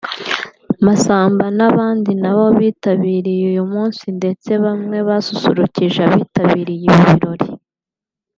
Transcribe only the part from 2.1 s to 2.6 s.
na bo